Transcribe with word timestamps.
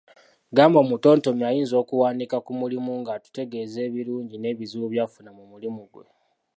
Gamba 0.55 0.77
omutontomi 0.83 1.43
ayinza 1.49 1.75
okuwandiika 1.83 2.37
ku 2.45 2.51
mulimi 2.59 2.91
ng’atutegeeza, 3.01 3.79
ebirungi 3.87 4.35
n’ebizibu 4.39 4.85
by’afuna 4.93 5.29
mu 5.37 5.43
mulimu 5.51 5.81
gwe. 5.91 6.03